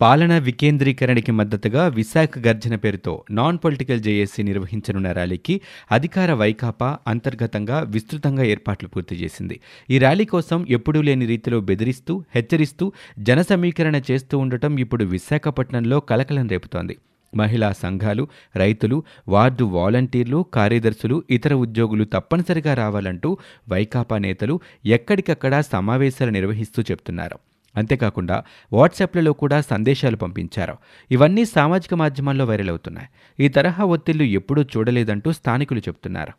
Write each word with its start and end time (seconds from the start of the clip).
పాలన 0.00 0.38
వికేంద్రీకరణకి 0.38 1.32
మద్దతుగా 1.32 1.88
విశాఖ 1.88 2.38
గర్జన 2.38 2.74
పేరుతో 2.76 3.24
నాన్ 3.30 3.58
పొలిటికల్ 3.58 4.00
జేఏసీ 4.00 4.42
నిర్వహించనున్న 4.42 5.12
ర్యాలీకి 5.12 5.60
అధికార 5.92 6.32
వైకాపా 6.32 6.98
అంతర్గతంగా 7.06 7.80
విస్తృతంగా 7.80 8.42
ఏర్పాట్లు 8.42 8.88
పూర్తి 8.88 9.14
చేసింది. 9.16 9.60
ఈ 9.90 9.98
ర్యాలీ 9.98 10.24
కోసం 10.24 10.66
ఎప్పుడూ 10.70 11.02
లేని 11.02 11.26
రీతిలో 11.26 11.60
బెదిరిస్తూ 11.60 12.24
హెచ్చరిస్తూ 12.34 12.92
జన 13.18 13.42
సమీకరణ 13.42 14.00
చేస్తూ 14.10 14.38
ఉండటం 14.38 14.78
ఇప్పుడు 14.78 15.04
విశాఖపట్నంలో 15.04 16.00
కలకలం 16.00 16.48
రేపుతోంది. 16.48 16.96
మహిళా 17.32 17.72
సంఘాలు 17.72 18.28
రైతులు 18.56 18.96
వార్డు 19.28 19.64
వాలంటీర్లు 19.64 20.46
కార్యదర్శులు 20.54 21.24
ఇతర 21.30 21.54
ఉద్యోగులు 21.54 22.04
తప్పనిసరిగా 22.04 22.74
రావాలంటూ 22.74 23.38
వైకాపా 23.68 24.18
నేతలు 24.18 24.60
ఎక్కడికక్కడ 24.86 25.60
సమావేశాలు 25.60 26.30
నిర్వహిస్తూ 26.30 26.82
చెప్తున్నారు. 26.82 27.38
అంతేకాకుండా 27.76 28.42
వాట్సాప్లలో 28.72 29.32
కూడా 29.32 29.60
సందేశాలు 29.60 30.16
పంపించారు. 30.16 30.76
ఇవన్నీ 31.10 31.44
సామాజిక 31.44 31.94
మాధ్యమాల్లో 31.94 32.44
వైరల్ 32.44 32.68
అవుతున్నాయి. 32.68 33.08
ఈ 33.44 33.48
తరహా 33.48 33.84
ఒత్తిళ్ళు 33.84 34.24
ఎప్పుడూ 34.24 34.62
చూడలేదంటూ 34.62 35.32
స్థానికులు 35.32 35.78
చెబుతున్నారు. 35.78 36.32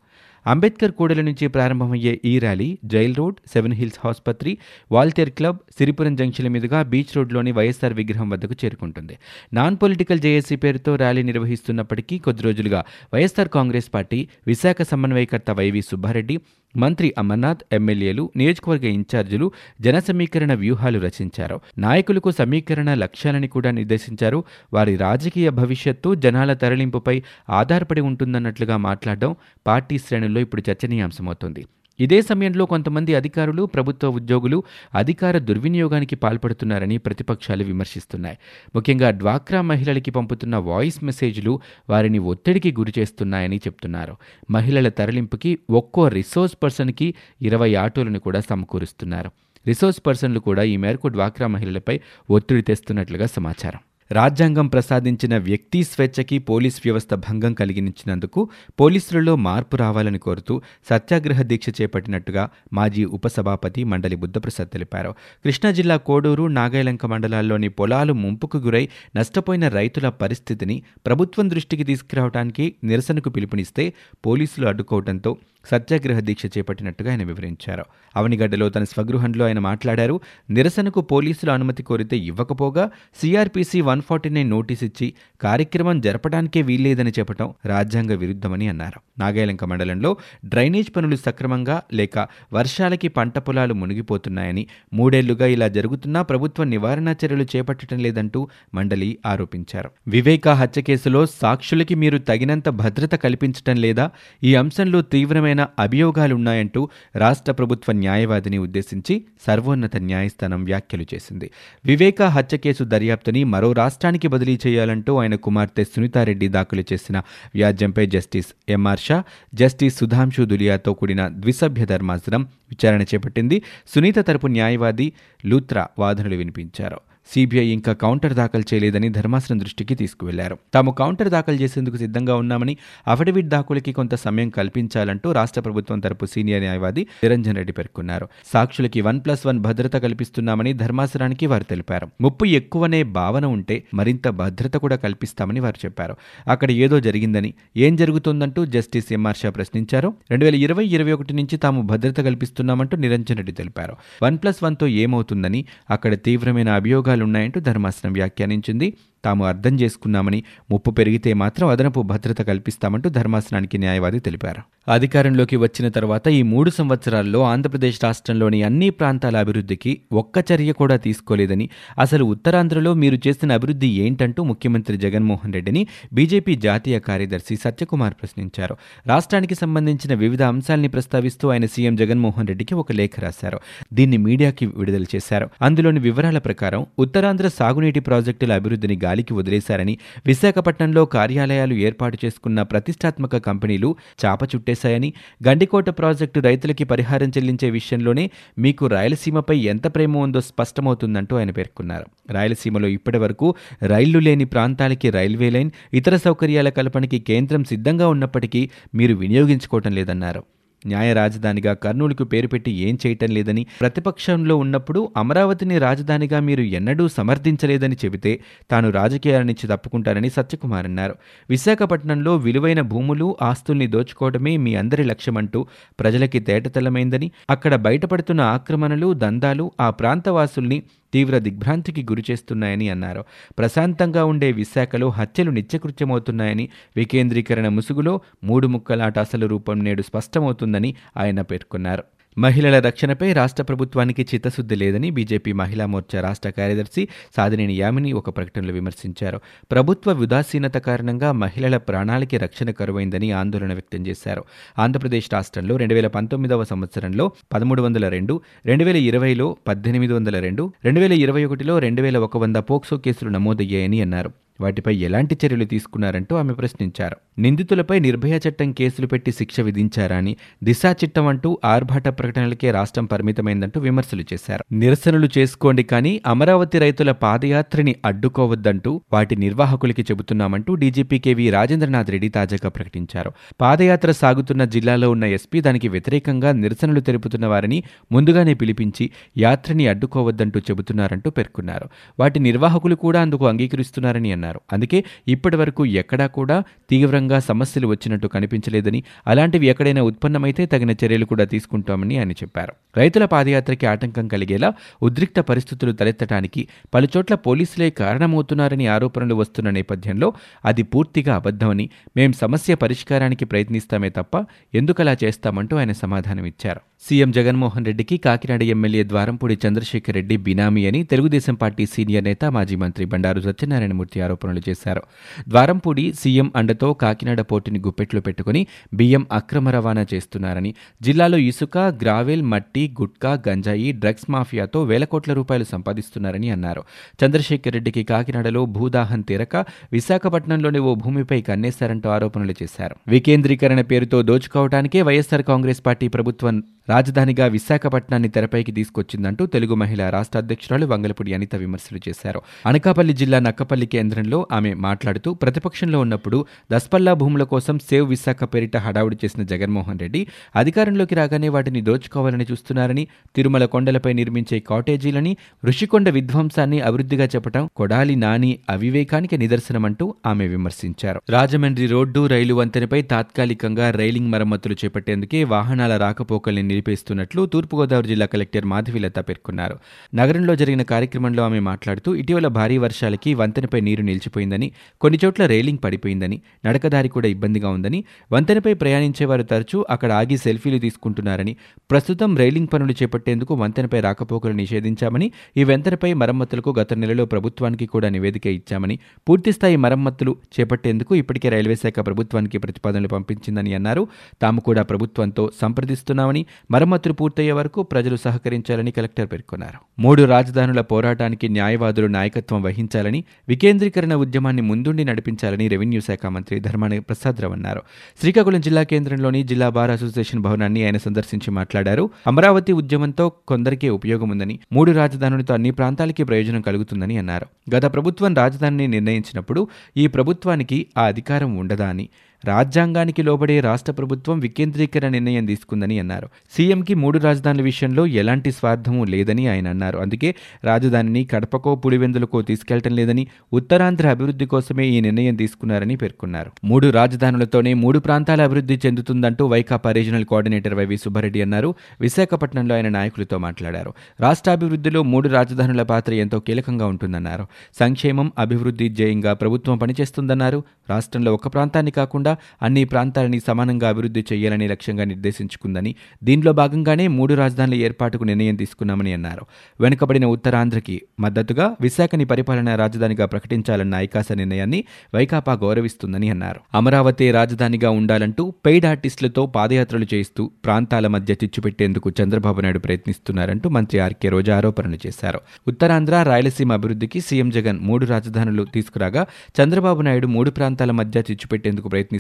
అంబేద్కర్ 0.48 0.92
కూడలి 0.92 1.24
నుంచి 1.24 1.48
ప్రారంభమయ్యే 1.48 2.22
ఈ 2.26 2.40
rally 2.40 2.78
jail 2.86 3.16
road 3.16 3.36
seven 3.54 3.74
hills 3.74 4.08
ఆసుపత్రి 4.08 4.58
వాల్తేర్ 4.92 5.30
క్లబ్ 5.30 5.58
సిరిపురం 5.78 6.16
జంక్షన్ల 6.16 6.50
మీదుగా 6.50 6.84
బీచ్ 6.84 7.18
రోడ్లోని 7.18 7.52
వైఎస్ఆర్ 7.52 7.94
విగ్రహం 7.94 8.30
వద్దకు 8.30 8.56
చేరుకుంటుంది. 8.66 9.18
నాన్ 9.54 9.78
పొలిటికల్ 9.78 10.20
జేఏసీ 10.20 10.56
పేరుతో 10.56 10.96
ర్యాలీ 10.96 11.24
నిర్వహిస్తున్నప్పటికీ 11.24 12.18
కొద్ది 12.20 12.44
రోజులుగా 12.44 12.84
వైఎస్ఆర్ 13.14 13.50
కాంగ్రెస్ 13.50 13.94
పార్టీ 13.94 14.28
విశాఖ 14.48 14.82
సమన్వయకర్త 14.82 15.52
వైవి 15.52 15.82
సుబ్బారెడ్డి 15.82 16.40
మంత్రి 16.78 17.14
అమర్నాథ్ 17.18 17.64
ఎమ్మెల్యేలు 17.74 18.32
నియోజకవర్గ 18.36 18.86
ఇన్ఛార్జీలు 18.86 19.52
జన 19.82 20.00
సమీకరణ 20.00 20.54
వ్యూహాలు 20.54 21.00
రచించారు. 21.00 21.62
నాయకులకు 21.78 22.32
సమీకరణ 22.32 22.94
లక్ష్యాలని 22.94 23.48
కూడా 23.48 23.72
నిర్దేశించారు. 23.72 24.44
వారి 24.74 24.96
రాజకీయ 24.96 25.50
భవిష్యత్తు 25.50 26.16
జనాల 26.16 26.54
తరలింపుపై 26.54 27.24
ఆధారపడి 27.50 28.02
ఉంటుందన్నట్లుగా 28.02 28.78
మాట్లాడడం 28.78 29.36
పార్టీ 29.68 29.98
శ్రేణుల్లో 29.98 30.42
ఇప్పుడు 30.42 30.64
చర్చనీయాంశమవుతోంది. 30.70 31.66
ఇదే 32.00 32.22
సమయంలో 32.22 32.66
కొంతమంది 32.66 33.16
అధికారులు 33.16 33.64
ప్రభుత్వ 33.66 34.08
ఉద్యోగులు 34.10 34.64
అధికార 34.96 35.38
దుర్వినియోగానికి 35.38 36.16
పాల్పడుతున్నారని 36.16 36.98
ప్రతిపక్షాలు 36.98 37.64
విమర్శిస్తున్నాయి. 37.64 38.38
ముఖ్యంగా 38.76 39.10
డ్వాక్రా 39.12 39.62
మహిళలకి 39.62 40.12
పంపుతున్న 40.12 40.56
వాయిస్ 40.56 41.04
మెసేజ్లు 41.04 41.60
వారిని 41.90 42.20
ఒత్తిడికి 42.20 42.72
గురి 42.72 42.94
చేస్తున్నాయని 43.00 43.58
చెప్తున్నారు. 43.58 44.16
మహిళల 44.52 44.90
తరలింపుకి 44.90 45.60
ఒక్కో 45.70 46.08
రిసోర్స్ 46.08 46.58
పర్సన్కి 46.64 47.14
ఇరవై 47.42 47.74
ఆటోలను 47.74 48.20
కూడా 48.20 48.40
సమకూరుస్తున్నారు. 48.40 49.32
రిసోర్స్ 49.68 50.02
పర్సన్లు 50.06 50.40
కూడా 50.40 50.64
ఈ 50.64 50.78
మేరకు 50.78 51.08
డ్వాక్రా 51.08 51.48
మహిళలపై 51.48 52.00
ఒత్తిడి 52.30 52.62
తెస్తున్నట్లుగా 52.62 53.26
సమాచారం. 53.26 53.80
రాజ్యాంగం 54.12 54.68
ప్రసాదించిన 54.68 55.38
వ్యక్తి 55.38 55.84
స్వేచ్ఛకి 55.84 56.38
పోలీస్ 56.38 56.82
వ్యవస్థ 56.86 57.14
భంగం 57.14 57.54
కలిగించినందుకు 57.54 58.50
పోలీసులలో 58.80 59.36
మార్పు 59.36 59.76
రావాలని 59.76 60.20
కోరుతూ 60.20 60.62
సత్యాగ్రహ 60.90 61.42
దీక్ష 61.42 61.82
చేపట్టినట్టుగా 61.82 62.50
మాజీ 62.74 63.06
ఉపసభాపతి 63.06 63.84
మండలి 63.84 64.16
బుద్ధప్రసాద్ 64.16 64.70
తెలిపారు. 64.70 65.12
కృష్ణా 65.46 65.72
జిల్లా 65.72 65.98
కోడూరు 65.98 66.48
నాగైలంక 66.48 67.06
మండలాల్లోని 67.06 67.70
పొలాలు 67.70 68.14
ముంపుకు 68.14 68.58
గురై 68.58 68.90
నష్టపోయిన 69.16 69.68
రైతుల 69.68 70.10
పరిస్థితిని 70.10 70.84
ప్రభుత్వం 71.06 71.50
దృష్టికి 71.50 71.84
తీసుకురావడానికి 71.84 72.76
నిరసనకు 72.84 73.30
పిలుపునిస్తే 73.30 73.94
పోలీసులు 74.26 74.68
అడ్డుకోవడంతో 74.68 75.38
సత్యాగ్రహ 75.66 76.20
దీక్ష 76.20 76.46
చేపట్టినట్టుగా 76.58 77.12
ఆయన 77.12 77.24
వివరించారు. 77.24 77.86
అవనిగడ్డలో 78.16 78.70
తన 78.70 78.84
స్వగృహంలో 78.84 79.46
ఆయన 79.46 79.60
మాట్లాడారు. 79.60 80.20
నిరసనకు 80.50 81.02
పోలీసులు 81.02 81.52
అనుమతి 81.52 81.84
కోరితే 81.84 82.18
ఇవ్వకపోగా 82.18 82.90
CrPC 83.16 83.82
one 83.82 84.01
forty 84.02 84.30
nine 84.30 84.50
notice 84.50 84.84
ఇచ్చి 84.84 85.14
కార్యక్రమం 85.42 86.02
జరపడానికే 86.02 86.62
వీల్లేదని 86.62 87.12
చెప్పడం 87.20 87.54
రాజ్యాంగ 87.66 88.14
విరుద్ధమని 88.14 88.68
అన్నారు. 88.68 89.02
నాగాయలంక 89.20 89.64
మండలంలో 89.64 90.18
డ్రైనేజ్ 90.46 90.96
పనులు 90.96 91.16
సక్రమంగా 91.16 91.82
లేక 91.94 92.28
వర్షాలకి 92.54 93.08
పంట 93.08 93.38
పొలాలు 93.38 93.74
మునిగిపోతున్నాయని 93.74 94.68
మూడేళ్ళుగా 94.94 95.46
ఇలా 95.46 95.68
జరుగుతున్నా 95.68 96.22
ప్రభుత్వం 96.22 96.70
నివారణ 96.70 97.16
చర్యలు 97.26 97.44
చేపట్టడం 97.56 98.00
లేదంటూ 98.00 98.48
మండలి 98.74 99.18
ఆరోపించారు. 99.26 99.92
వివేక 100.08 100.50
హత్య 100.50 100.82
కేసులో 100.82 101.26
సాక్షులకి 101.26 101.96
మీరు 101.96 102.18
తగినంత 102.18 102.70
భద్రత 102.70 103.16
కల్పించటం 103.16 103.76
లేదా 103.76 104.12
ఈ 104.44 104.56
అంశంలో 104.56 105.02
తీవ్రమైన 105.02 105.68
అభియోగాలున్నాయంటూ 105.80 106.90
రాష్ట్ర 107.16 107.52
ప్రభుత్వ 107.52 107.94
న్యాయవాదిని 107.94 108.58
ఉద్దేశించి 108.58 109.26
సర్వోన్నత 109.48 109.98
న్యాయస్థానం 109.98 110.64
వ్యాఖ్యలు 110.64 111.06
చేసింది. 111.14 111.52
వివేక 111.86 112.22
హత్య 112.22 112.58
కేసు 112.58 112.84
దర్యాప్తుని 112.84 113.44
మరో 113.44 113.72
రాష్ట్రానికి 113.82 114.28
బదిలీ 114.28 114.56
చేయాలంటూ 114.68 115.12
ఆయన 115.22 115.36
కుమార్తె 115.36 115.84
సునీతారెడ్డి 115.84 116.48
దాఖలు 116.48 116.84
చేసిన 116.94 117.18
వ్యాజ్యంపై 117.56 118.06
justice 118.06 118.50
M R 118.70 119.00
Shah 119.00 119.18
justice 119.54 119.98
Sudhanshu 119.98 120.44
దులియాతో 120.52 120.94
కూడిన 120.94 121.22
ద్విసభ్య 121.28 121.86
ధర్మాసనం 121.86 122.42
విచారణ 122.72 123.02
చేపట్టింది. 123.02 123.58
సునీత 123.96 124.20
తరపు 124.28 124.48
న్యాయవాది 124.48 125.08
లూత్రా 125.46 125.88
వాదనలు 126.00 126.36
వినిపించారు. 126.36 127.00
సిబిఐ 127.28 127.68
ఇంకా 127.68 127.94
కౌంటర్ 127.94 128.34
దాఖలు 128.34 128.64
చేయలేదని 128.74 129.10
ధర్మాసనం 129.10 129.60
దృష్టికి 129.60 129.96
తీసుకువెళ్ళారు. 129.96 130.58
తాము 130.74 130.92
కౌంటర్ 130.92 131.30
దాఖలు 131.30 131.56
చేసేందుకు 131.56 131.98
సిద్ధంగా 131.98 132.36
ఉన్నామని 132.36 132.78
అఫిడవిట్ 133.08 133.48
దాఖలకి 133.48 133.94
కొంత 133.94 134.16
సమయం 134.16 134.50
కల్పించాలంటూ 134.50 135.32
రాష్ట్ర 135.32 135.62
ప్రభుత్వం 135.62 136.00
తరపు 136.00 136.26
సీనియర్ 136.26 136.62
న్యాయవాది 136.62 137.08
నిరంజన్ 137.24 137.56
రెడ్డి 137.56 137.74
పేర్కొన్నారు. 137.74 138.28
సాక్షులకి 138.54 139.02
వన్ 139.02 139.22
ప్లస్ 139.26 139.48
వన్ 139.48 139.60
భద్రత 139.60 139.96
కల్పిస్తున్నామని 139.96 140.74
ధర్మాసనానికి 140.74 141.46
వారు 141.46 141.64
తెలిపారు. 141.64 142.08
ముప్పు 142.22 142.46
ఎక్కువనే 142.46 143.04
భావన 143.04 143.46
ఉంటే 143.46 143.84
మరింత 143.94 144.28
భద్రత 144.28 144.74
కూడా 144.74 144.96
కల్పిస్తామని 144.96 145.60
వారు 145.60 145.86
చెప్పారు. 145.86 146.16
అక్కడ 146.48 146.72
ఏదో 146.72 147.00
జరిగిందని 147.00 147.54
ఏం 147.78 147.96
జరుగుతుందంటూ 147.96 148.66
జస్టిస్ 148.66 149.14
ఎంఆర్ 149.14 149.38
షా 149.38 149.50
ప్రశ్నించారు. 149.50 150.14
రెండు 150.30 150.46
వేల 150.46 150.56
ఇరవై 150.56 150.86
ఇరవై 150.86 151.12
ఒకటి 151.12 151.34
నుంచి 151.34 151.58
తాము 151.58 151.82
భద్రత 151.82 152.20
కల్పిస్తున్నామంటూ 152.20 152.98
నిరంజన్ 152.98 153.38
రెడ్డి 153.38 153.52
తెలిపారు. 153.52 153.96
వన్ 154.24 154.38
ప్లస్ 154.38 154.64
వన్తో 154.64 154.88
ఏమవుతుందని 154.88 155.66
అక్కడ 155.90 156.14
తీవ్రమైన 156.14 156.70
అభియోగాలు 156.70 157.11
ఉన్నాయంటూ 157.20 157.60
ధర్మాసనం 157.60 158.14
వ్యాఖ్యానించింది. 158.14 158.98
తాము 159.26 159.46
అర్థం 159.46 159.76
చేసుకున్నామని 159.76 160.44
ముప్పు 160.72 160.92
పెరిగితే 160.92 161.34
మాత్రం 161.34 161.68
అదనపు 161.68 162.02
భద్రత 162.02 162.42
కల్పిస్తామంటూ 162.42 163.10
ధర్మాసనానికి 163.10 163.78
న్యాయవాది 163.78 164.20
తెలిపారు. 164.20 164.92
అధికారంలోకి 164.92 165.56
వచ్చిన 165.56 165.90
తర్వాత 165.90 166.28
ఈ 166.28 166.42
మూడు 166.42 166.70
సంవత్సరాల్లో 166.70 167.44
ఆంధ్రప్రదేశ్ 167.44 168.04
రాష్ట్రంలోని 168.04 168.64
అన్ని 168.64 168.90
ప్రాంతాల 168.90 169.38
అభివృద్ధికి 169.38 170.02
ఒక్క 170.12 170.46
చర్య 170.52 170.72
కూడా 170.72 170.96
తీసుకోలేదని 170.96 171.70
అసలు 172.00 172.26
ఉత్తరాంధ్రలో 172.26 172.94
మీరు 172.94 173.18
చేసిన 173.28 173.52
అభివృద్ధి 173.52 173.88
ఏంటంటూ 173.88 174.44
ముఖ్యమంత్రి 174.44 174.98
జగన్మోహన్ 174.98 175.54
రెడ్డిని 175.54 175.88
బీజేపీ 176.14 176.56
జాతీయ 176.56 177.00
కార్యదర్శి 177.00 177.56
సత్యకుమార్ 177.56 178.14
ప్రశ్నించారు. 178.14 178.78
రాష్ట్రానికి 179.08 179.56
సంబంధించిన 179.56 180.14
వివిధ 180.14 180.44
అంశాల్ని 180.44 180.88
ప్రస్తావిస్తూ 180.88 181.50
ఆయన 181.50 181.66
సీఎం 181.66 181.96
జగన్మోహన్ 181.96 182.48
రెడ్డికి 182.48 182.76
ఒక 182.76 182.92
లేఖ 182.92 183.12
రాశారు. 183.20 183.60
దీన్ని 183.94 184.18
మీడియాకి 184.18 184.66
విడుదల 184.66 185.04
చేశారు. 185.04 185.50
అందులోని 185.62 186.00
వివరాల 186.00 186.38
ప్రకారం 186.38 186.86
ఉత్తరాంధ్ర 187.00 187.48
సాగునీటి 187.48 188.00
ప్రాజెక్టుల 188.00 188.54
అభివృద్ధిని 188.54 188.96
గాలికి 189.12 189.34
వదిలేశారని 189.34 189.94
విశాఖపట్నంలో 190.26 191.06
కార్యాలయాలు 191.06 191.76
ఏర్పాటు 191.88 192.18
చేసుకున్న 192.26 192.62
ప్రతిష్టాత్మక 192.62 193.38
కంపెనీలు 193.38 193.90
చాప 194.26 194.44
చుట్టేశాయని 194.44 195.10
గండికోట 195.48 195.90
ప్రాజెక్టు 195.90 196.40
రైతులకి 196.40 196.84
పరిహారం 196.84 197.30
చెల్లించే 197.30 197.70
విషయంలోనే 197.70 198.26
మీకు 198.60 198.86
రాయలసీమపై 198.88 199.58
ఎంత 199.74 199.88
ప్రేమ 199.96 200.18
ఉందో 200.18 200.42
స్పష్టమవుతుందంటూ 200.42 201.36
ఆయన 201.38 201.52
పేర్కొన్నారు. 201.52 202.08
రాయలసీమలో 202.34 202.88
ఇప్పటివరకు 202.88 203.48
రైళ్ళు 203.84 204.20
లేని 204.20 204.46
ప్రాంతాలకి 204.46 205.10
రైల్వే 205.10 205.50
లైన్ 205.50 205.72
ఇతర 205.94 206.16
సౌకర్యాల 206.16 206.70
కల్పనకి 206.70 207.20
కేంద్రం 207.20 207.64
సిద్ధంగా 207.64 208.08
ఉన్నప్పటికీ 208.08 208.64
మీరు 208.96 209.16
వినియోగించుకోవటం 209.16 209.92
లేదన్నారు. 209.92 210.44
న్యాయ 210.88 211.14
రాజధానిగా 211.14 211.74
కర్నూలుకు 211.74 212.24
పేరు 212.24 212.48
పెట్టి 212.48 212.72
ఏం 212.72 212.98
చేయటం 213.08 213.32
లేదని 213.32 213.66
ప్రతిపక్షంలో 213.82 214.58
ఉన్నప్పుడు 214.58 215.12
అమరావతిని 215.18 215.80
రాజధానిగా 215.80 216.40
మీరు 216.40 216.62
ఎన్నడూ 216.62 217.08
సమర్థించలేదని 217.08 217.96
చెబితే 218.06 218.40
తాను 218.72 218.90
రాజకీయాల 218.90 219.44
నుంచి 219.44 219.68
తప్పుకుంటారని 219.68 220.30
సత్యకుమార్ 220.30 220.86
అన్నారు. 220.86 221.16
విశాఖపట్నంలో 221.50 222.36
విలువైన 222.36 222.82
భూములు 222.82 223.38
ఆస్తుల్ని 223.42 223.88
దోచుకోవడమే 223.88 224.58
మీ 224.58 224.76
అందరి 224.76 225.04
లక్ష్యమంటూ 225.04 225.66
ప్రజలకి 226.00 226.40
తేటతెల్లమైందని 226.40 227.32
అక్కడ 227.50 227.76
బయటపడుతున్న 227.76 228.42
ఆక్రమణలు 228.42 229.14
దందాలు 229.14 229.72
ఆ 229.80 229.90
ప్రాంతవాసుల్ని 229.90 230.84
తీవ్ర 231.14 231.38
దిగ్భ్రాంతికి 231.38 232.04
గురిచేస్తున్నాయని 232.04 232.90
అన్నారు. 232.90 233.26
ప్రశాంతంగా 233.60 234.26
ఉండే 234.26 234.52
విశాఖలో 234.52 235.10
హత్యలు 235.10 235.52
నిత్యకృత్యమవుతున్నాయని 235.52 236.70
వికేంద్రీకరణ 236.96 237.68
ముసుగులో 237.68 238.22
మూడు 238.44 238.68
ముక్కలాట 238.68 239.20
అసలు 239.20 239.46
రూపం 239.46 239.80
నేడు 239.80 240.02
స్పష్టమవుతుందని 240.02 240.96
ఆయన 241.18 241.42
పేర్కొన్నారు. 241.42 242.04
మహిళల 242.38 242.80
రక్షణపై 242.80 243.34
రాష్ట్ర 243.34 243.64
ప్రభుత్వానికి 243.64 244.28
చిత్తశుద్ధి 244.36 244.76
లేదని 244.76 245.12
బీజేపీ 245.12 245.52
మహిళా 245.54 245.86
మోర్చా 245.86 246.22
రాష్ట్ర 246.22 246.50
కార్యదర్శి 246.50 247.08
సాదినేని 247.38 247.74
యామిని 247.74 248.14
ఒక 248.14 248.38
ప్రకటనలో 248.38 248.74
విమర్శించారు. 248.74 249.42
ప్రభుత్వ 249.72 250.14
ఉదాసీనత 250.14 250.78
కారణంగా 250.78 251.32
మహిళల 251.32 251.78
ప్రాణాలకి 251.78 252.38
రక్షణ 252.38 252.70
కరువైందని 252.70 253.32
ఆందోళన 253.32 253.74
వ్యక్తం 253.74 254.08
చేశారు. 254.08 254.44
ఆంధ్రప్రదేశ్ 254.80 255.34
రాష్ట్రంలో 255.34 255.78
రెండు 255.78 255.94
వేల 255.94 256.08
పంతొమ్మిదవ 256.08 256.64
సంవత్సరంలో 256.64 257.32
పదమూడు 257.54 257.82
వందల 257.82 258.08
రెండు 258.08 258.42
రెండు 258.66 258.84
వేల 258.84 258.96
ఇరవైలో 258.96 259.58
పద్దెనిమిది 259.68 260.14
వందల 260.14 260.40
రెండు 260.40 260.74
రెండు 260.86 261.00
వేల 261.00 261.14
ఇరవై 261.14 261.46
ఒకటిలో 261.46 261.80
రెండు 261.80 262.02
వేల 262.02 262.18
ఒక 262.18 262.38
వంద 262.38 262.56
పోక్సో 262.56 262.98
కేసులు 262.98 263.30
నమోదయ్యాయని 263.30 264.02
అన్నారు. 264.02 264.32
వాటిపై 264.62 264.96
ఎలాంటి 264.96 265.38
చర్యలు 265.46 265.66
తీసుకున్నారంటూ 265.66 266.36
ఆమె 266.36 266.54
ప్రశ్నించారు. 266.54 267.18
నిందితులపై 267.40 268.00
నిర్భయ 268.00 268.40
చట్టం 268.50 268.72
కేసులు 268.72 269.08
పెట్టి 269.08 269.32
శిక్ష 269.32 269.60
విధించారని 269.60 270.38
దిశా 270.64 270.92
చట్టం 270.92 271.28
అంటూ 271.28 271.60
ఆర్భాట 271.66 272.08
ప్రకటనలకే 272.08 272.72
రాష్ట్రం 272.72 273.06
పరిమితమైందంటూ 273.06 273.82
విమర్శలు 273.82 274.24
చేశారు. 274.34 274.66
నిరసనలు 274.72 275.30
చేసుకోండి 275.38 275.84
కానీ 275.84 276.22
అమరావతి 276.28 276.80
రైతుల 276.80 277.12
పాదయాత్రని 277.12 277.96
అడ్డుకోవద్దంటూ 278.06 279.02
వాటి 279.14 279.36
నిర్వాహకులకి 279.36 280.02
చెబుతున్నామంటూ 280.02 280.76
డీజీపీ 280.76 281.20
కేవీ 281.20 281.50
రాజేంద్రనాథ్ 281.50 282.12
రెడ్డి 282.12 282.30
తాజాగా 282.30 282.70
ప్రకటించారు. 282.70 283.32
పాదయాత్ర 283.62 284.12
సాగుతున్న 284.12 284.66
జిల్లాలో 284.66 285.12
ఉన్న 285.12 285.24
ఎస్పీ 285.24 285.62
దానికి 285.62 285.88
వ్యతిరేకంగా 285.88 286.52
నిరసనలు 286.52 287.00
తెలుపుతున్న 287.00 287.46
వారిని 287.46 287.84
ముందుగానే 288.12 288.54
పిలిపించి 288.54 289.10
యాత్రని 289.38 289.88
అడ్డుకోవద్దంటూ 289.88 290.60
చెబుతున్నారంటూ 290.60 291.30
పేర్కొన్నారు. 291.30 291.90
వాటి 292.20 292.40
నిర్వాహకులు 292.40 292.96
కూడా 292.96 293.22
అందుకు 293.22 293.48
అంగీకరిస్తున్నారని 293.48 294.32
అన్నారు. 294.32 294.51
అందుకే 294.74 295.04
ఇప్పటి 295.28 295.58
వరకు 295.58 295.86
ఎక్కడా 295.86 296.28
కూడా 296.28 296.64
తీవ్రంగా 296.90 297.40
సమస్యలు 297.40 297.88
వచ్చినట్టు 297.88 298.28
కనిపించలేదని 298.28 299.04
అలాంటివి 299.28 299.68
ఎక్కడైనా 299.68 300.04
ఉత్పన్నమైతే 300.04 300.66
తగిన 300.66 300.92
చర్యలు 300.92 301.26
కూడా 301.26 301.46
తీసుకుంటామని 301.46 302.18
ఆయన 302.18 302.32
చెప్పారు. 302.32 302.74
రైతుల 302.98 303.26
పాదయాత్రకి 303.26 303.86
ఆటంకం 303.86 304.28
కలిగేలా 304.28 304.74
ఉద్రిక్త 305.02 305.40
పరిస్థితులు 305.40 305.92
తలెత్తడానికి 305.92 306.68
పలుచోట్ల 306.94 307.36
పోలీసులే 307.36 307.90
కారణమవుతున్నారని 307.90 308.88
ఆరోపణలు 308.88 309.36
వస్తున్న 309.36 309.70
నేపథ్యంలో 309.70 310.34
అది 310.66 310.84
పూర్తిగా 310.84 311.36
అబద్ధమని 311.36 311.90
మేం 312.18 312.34
సమస్య 312.34 312.76
పరిష్కారానికి 312.76 313.46
ప్రయత్నిస్తామే 313.46 314.10
తప్ప 314.10 314.36
ఎందుకలా 314.74 315.14
చేస్తామంటూ 315.24 315.78
ఆయన 315.78 315.92
సమాధానమిచ్చారు 315.92 316.82
సీఎం 317.04 317.32
జగన్మోహన్ 317.32 317.86
రెడ్డికి 317.86 318.18
కాకినాడ 318.18 318.64
ఎమ్మెల్యే 318.64 319.04
ద్వారంపూడి 319.04 319.60
చంద్రశేఖర్ 319.66 320.16
రెడ్డి 320.16 320.38
బినామీ 320.38 320.86
అని 320.86 321.04
తెలుగుదేశం 321.04 321.56
పార్టీ 321.56 321.86
సీనియర్ 321.86 322.24
నేత 322.24 322.46
మాజీ 322.46 322.76
మంత్రి 322.76 323.06
బండారు 323.06 323.42
సత్యనారాయణమూర్తి 323.42 324.22
ఆరోపణలు 324.32 324.62
చేశారు. 324.70 325.02
ద్వారంపూడి 325.48 326.14
సీఎం 326.14 326.52
అండతో 326.56 326.94
కాకినాడ 326.94 327.42
పోర్టుని 327.42 327.80
గుప్పెట్లో 327.80 328.22
పెట్టుకుని 328.22 328.68
బియ్యం 328.94 329.28
అక్రమ 329.32 329.70
రవాణా 329.70 330.06
చేస్తున్నారని 330.14 330.76
జిల్లాలో 331.02 331.38
ఇసుక 331.38 331.78
గ్రావెల్ 331.78 332.42
మట్టి 332.42 332.84
గుట్కా 333.02 333.32
గంజాయి 333.50 333.92
డ్రగ్స్ 333.92 334.32
మాఫియాతో 334.32 334.84
వేల 334.84 335.06
కోట్ల 335.06 335.34
రూపాయలు 335.34 335.64
సంపాదిస్తున్నారని 335.64 336.50
అన్నారు. 336.50 336.84
చంద్రశేఖర్ 337.22 337.74
రెడ్డికి 337.74 338.04
కాకినాడలో 338.04 338.66
భూదాహం 338.66 339.22
తీరక 339.22 339.56
విశాఖపట్నంలోని 339.94 340.80
ఓ 340.80 340.96
భూమిపై 340.96 341.42
కన్నేశారంటూ 341.42 342.10
ఆరోపణలు 342.10 342.56
చేశారు. 342.64 342.96
వికేంద్రీకరణ 343.08 343.82
పేరుతో 343.82 344.22
దోచుకోవడానికే 344.22 345.02
వైఎస్సార్ 345.02 345.44
కాంగ్రెస్ 345.44 345.84
పార్టీ 345.86 346.08
ప్రభుత్వం 346.08 346.64
రాజధానిగా 346.90 347.46
విశాఖపట్నాన్ని 347.46 348.30
తెరపైకి 348.30 348.72
తీసుకొచ్చిందంటూ 348.72 349.46
తెలుగు 349.46 349.76
మహిళా 349.76 350.10
రాష్ట్ర 350.10 350.38
అధ్యక్షురాలు 350.38 350.86
వంగలపూడి 350.86 351.34
అనిత 351.34 351.56
విమర్శలు 351.56 352.00
చేశారు. 352.10 352.42
అనకాపల్లి 352.66 353.14
జిల్లా 353.14 353.40
నక్కపల్లి 353.40 353.90
కేంద్రంలో 354.22 354.48
ఆమె 354.52 354.72
మాట్లాడుతూ 354.74 355.30
ప్రతిపక్షంలో 355.34 356.00
ఉన్నప్పుడు 356.00 356.46
దస్పల్లా 356.72 357.14
భూముల 357.14 357.44
కోసం 357.44 357.76
సేవ్ 357.80 358.06
విశాఖ 358.10 358.44
పేరిట 358.44 358.78
హడావుడి 358.78 359.18
చేసిన 359.26 359.44
జగన్మోహన్ 359.44 360.00
రెడ్డి 360.00 360.22
అధికారంలోకి 360.56 361.16
రాగానే 361.16 361.50
వాటిని 361.50 361.82
దోచుకోవాలని 361.82 362.46
చూస్తున్నారని 362.52 363.04
తిరుమల 363.36 363.66
కొండలపై 363.66 364.14
నిర్మించే 364.14 364.60
కాటేజీలని 364.60 365.32
ఋషికొండ 365.66 366.10
విధ్వంసాన్ని 366.10 366.80
అభివృద్ధిగా 366.82 367.26
చెప్పడం 367.26 367.64
కొడాలి 367.76 368.16
నాని 368.16 368.52
అవివేకానికి 368.70 369.38
నిదర్శనమంటూ 369.38 370.06
ఆమె 370.26 370.48
విమర్శించారు. 370.48 371.22
రాజమండ్రి 371.30 371.88
రోడ్డు 371.88 372.22
రైలు 372.28 372.54
వంతెనపై 372.54 373.02
తాత్కాలికంగా 373.14 373.88
రైలింగ్ 373.92 374.32
మరమ్మతులు 374.32 374.76
చేపట్టేందుకే 374.86 375.42
వాహనాల 375.56 375.98
రాకపోకల్ని 375.98 376.64
నిలిపేస్తున్నట్లు 376.64 377.46
తూర్పుగోదావరి 377.46 378.08
జిల్లా 378.08 378.26
కలెక్టర్ 378.26 378.66
మాధవిలత 378.66 379.20
పేర్కొన్నారు. 379.30 379.78
నగరంలో 380.16 380.56
జరిగిన 380.56 380.82
కార్యక్రమంలో 380.94 381.44
ఆమె 381.44 381.60
మాట్లాడుతూ 381.72 382.10
ఇటీవల 382.16 382.48
భారీ 382.60 382.78
వర్షాలకి 382.78 383.34
వంతెనపై 383.34 383.80
నీరు 383.82 384.04
నిలిచిపోయిందని 384.12 384.70
కొన్ని 385.02 385.20
చోట్ల 385.26 385.46
రైలింగ్ 385.46 385.82
పడిపోయిందని 385.84 386.38
నడకదారి 386.66 387.10
కూడా 387.10 387.28
ఇబ్బందిగా 387.28 387.70
ఉందని 387.70 388.04
వంతెనపై 388.32 388.74
ప్రయాణించేవారు 388.74 389.44
తరచూ 389.44 389.86
అక్కడ 389.90 390.12
ఆగి 390.12 390.38
సెల్ఫీలు 390.38 390.80
తీసుకుంటున్నారని 390.80 391.54
ప్రస్తుతం 391.92 392.38
రైలింగ్ 392.38 392.72
పనులు 392.74 392.94
చేపట్టేందుకు 393.02 393.54
వంతెనపై 393.56 394.00
రాకపోకలు 394.00 394.54
నిషేధించామని 394.54 395.32
ఈ 395.58 395.64
వంతెనపై 395.64 396.14
మరమ్మతులకు 396.14 396.74
గత 396.80 396.94
నెలలో 396.94 397.26
ప్రభుత్వానికి 397.26 397.86
కూడా 397.86 398.10
నివేదిక 398.10 398.48
ఇచ్చామని 398.48 398.96
పూర్తిస్థాయి 399.30 399.76
మరమ్మతులు 399.76 400.36
చేపట్టేందుకు 400.56 401.16
ఇప్పటికే 401.16 401.50
రైల్వే 401.50 401.76
శాఖ 401.76 402.06
ప్రభుత్వానికి 402.06 402.58
ప్రతిపాదనలు 402.58 403.08
పంపించిందని 403.08 403.74
అన్నారు. 403.74 404.08
తాము 404.42 404.62
కూడా 404.62 404.82
ప్రభుత్వంతో 404.84 405.52
సంప్రదిస్తున్నామని 405.62 406.46
మరమ్మతులు 406.72 407.14
పూర్తయ్యే 407.14 407.52
వరకు 407.52 407.84
ప్రజలు 407.84 408.16
సహకరించాలని 408.16 408.92
కలెక్టర్ 408.92 409.28
పేర్కొన్నారు. 409.32 409.80
మూడు 410.02 410.24
రాజధానుల 410.24 410.82
పోరాటానికి 410.82 411.50
న్యాయవాదులు 411.50 412.08
నాయకత్వం 412.08 412.62
వహించాలని 412.62 413.24
వికేంద్రీకరణ 413.50 414.01
ఉద్యమాన్ని 414.10 414.62
ముందుండి 414.62 415.06
నడిపించాలని 415.06 415.68
రెవెన్యూ 415.68 416.02
శాఖ 416.02 416.26
మంత్రి 416.26 416.60
ధర్మాన 416.60 417.00
ప్రసాదరావు 417.00 417.54
అన్నారు. 417.54 417.82
శ్రీకాకుళం 418.20 418.62
జిల్లా 418.62 418.84
కేంద్రంలోని 418.84 419.44
జిల్లా 419.44 419.70
బార్ 419.70 419.92
అసోసియేషన్ 419.92 420.42
భవనాన్ని 420.42 420.86
ఆయన 420.86 420.98
సందర్శించి 420.98 421.52
మాట్లాడారు. 421.52 422.10
అమరావతి 422.28 422.72
ఉద్యమంతో 422.72 423.30
కొందరికే 423.30 423.90
ఉపయోగం 423.90 424.30
ఉందని 424.30 424.60
మూడు 424.72 424.92
రాజధానులతో 424.92 425.54
అన్ని 425.54 425.72
ప్రాంతాలకి 425.72 426.24
ప్రయోజనం 426.24 426.62
కలుగుతుందని 426.62 427.18
అన్నారు. 427.18 427.76
గత 427.76 427.86
ప్రభుత్వం 427.94 428.36
రాజధానిని 428.36 428.88
నిర్ణయించినప్పుడు 428.88 429.68
ఈ 429.98 430.08
ప్రభుత్వానికి 430.08 430.86
ఆ 430.98 431.04
అధికారం 431.04 431.58
ఉండదా 431.58 431.88
అని 431.88 432.10
రాజ్యాంగానికి 432.46 433.24
లోబడే 433.24 433.60
రాష్ట్ర 433.60 433.92
ప్రభుత్వం 433.92 434.40
వికేంద్రీకరణ 434.40 435.08
నిర్ణయం 435.08 435.46
తీసుకుందని 435.46 436.00
అన్నారు. 436.00 436.30
సీఎంకి 436.58 436.94
మూడు 436.94 437.20
రాజధానుల 437.20 437.62
విషయంలో 437.62 438.06
ఎలాంటి 438.06 438.52
స్వార్థమూ 438.52 439.06
లేదని 439.06 439.48
ఆయన 439.48 439.68
అన్నారు. 439.68 439.98
అందుకే 439.98 440.36
రాజధానిని 440.64 441.26
కడపకో 441.26 441.76
పులివెందులకో 441.76 442.42
తీసుకెళ్ళటం 442.42 442.96
లేదని 442.96 443.28
ఉత్తరాంధ్ర 443.54 444.10
అభివృద్ధి 444.10 444.46
కోసమే 444.46 444.88
ఈ 444.88 445.02
నిర్ణయం 445.02 445.36
తీసుకున్నారని 445.36 445.96
పేర్కొన్నారు. 445.96 446.52
మూడు 446.64 446.90
రాజధానులతోనే 446.90 447.74
మూడు 447.74 448.00
ప్రాంతాల 448.00 448.42
అభివృద్ధి 448.42 448.80
చెందుతుందంటూ 448.86 449.48
Vaikapa 449.48 449.92
regional 449.92 450.26
coordinator 450.26 450.74
Y V 450.74 450.98
Subbareddy 450.98 451.42
అన్నారు. 451.42 451.76
విశాఖపట్నంలో 452.02 452.76
ఆయన 452.76 452.90
నాయకులతో 452.90 453.38
మాట్లాడారు. 453.38 453.94
రాష్ట్రాభివృద్ధిలో 454.20 455.04
మూడు 455.04 455.30
రాజధానుల 455.30 455.84
పాత్ర 455.84 456.14
ఎంతో 456.14 456.40
కీలకంగా 456.40 456.86
ఉంటుందన్నారు. 456.86 457.46
సంక్షేమం 457.80 458.32
అభివృద్ధి 458.40 458.90
జయంగా 458.90 459.34
ప్రభుత్వం 459.34 459.78
పనిచేస్తుందన్నారు. 459.78 460.64
రాష్ట్రంలో 460.90 461.34
ఒక 461.34 461.54
ప్రాంతాన్ని 461.54 461.92
కాకుండా 461.92 462.31
అన్ని 462.62 462.84
ప్రాంతాలని 462.84 463.40
సమానంగా 463.48 463.90
అభివృద్ధి 463.90 464.26
చేయాలని 464.34 464.68
లక్ష్యంగా 464.68 465.04
నిర్దేశించుకుందని 465.04 465.96
దీనిలో 466.24 466.54
భాగంగానే 466.54 467.08
మూడు 467.08 467.34
రాజధానుల 467.34 467.76
ఏర్పాటుకు 467.76 468.24
నిర్ణయం 468.24 468.56
తీసుకున్నామని 468.56 469.14
అన్నారు. 469.14 469.46
వెనుకబడిన 469.82 470.26
ఉత్తరాంధ్రకి 470.26 471.02
మద్దతుగా 471.20 471.76
విశాఖని 471.82 472.26
పరిపాలనా 472.26 472.76
రాజధానిగా 472.76 473.26
ప్రకటించాలన్న 473.26 473.96
ఐకాస 473.96 474.32
నిర్ణయాన్ని 474.32 474.84
వైకాపా 475.16 475.54
గౌరవిస్తుందని 475.54 476.30
అన్నారు. 476.30 476.60
అమరావతి 476.74 477.32
రాజధానిగా 477.32 477.90
ఉండాలంటూ 477.90 478.54
పెయిడ్ 478.66 478.86
ఆర్టిస్టులతో 478.86 479.46
పాదయాత్రలు 479.46 480.06
చేయిస్తూ 480.14 480.52
ప్రాంతాల 480.66 481.08
మధ్య 481.08 481.34
చిచ్చుపెట్టేందుకు 481.34 482.12
చంద్రబాబు 482.24 482.62
నాయుడు 482.62 482.80
ప్రయత్నిస్తున్నారంటూ 482.80 483.70
మంత్రి 483.70 484.00
ఆర్కే 484.00 484.30
రోజా 484.30 484.58
ఆరోపణలు 484.58 484.98
చేశారు. 485.08 485.40
ఉత్తరాంధ్ర 485.68 486.24
రాయలసీమ 486.24 486.74
అభివృద్ధికి 486.74 487.22
సీఎం 487.22 487.50
జగన్ 487.50 487.80
మూడు 487.82 488.06
రాజధానులు 488.06 488.68
తీసుకురాగా 488.74 489.26
చంద్రబాబు 489.62 490.02
నాయుడు 490.02 490.28
మూడు 490.28 490.50
ప్రాంతాల 490.50 490.92
మధ్య 490.92 491.20
చిచ్చుపెట్టేందుకు 491.20 491.90